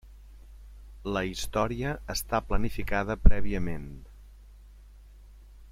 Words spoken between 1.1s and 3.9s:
La història està planificada prèviament.